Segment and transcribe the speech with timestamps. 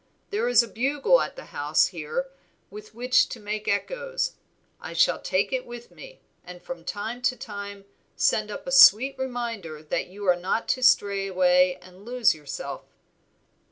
[0.31, 2.27] There is a bugle at the house here
[2.71, 4.33] with which to make the echoes,
[4.79, 7.85] I shall take it with me, and from time to time
[8.15, 12.81] send up a sweet reminder that you are not to stray away and lose yourself."